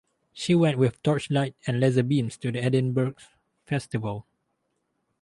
She 0.33 0.55
went 0.55 0.79
with 0.79 1.03
Torchlight 1.03 1.53
and 1.67 1.79
Laser 1.79 2.01
Beams 2.01 2.35
to 2.37 2.51
the 2.51 2.63
Edinburgh 2.63 3.13
Festival. 3.67 4.25